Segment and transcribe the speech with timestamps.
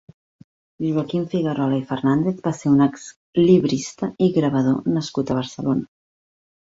[0.83, 5.85] Joaquim Figuerola i Fernández va ser un exlibrista i gravador nascut a Barcelona.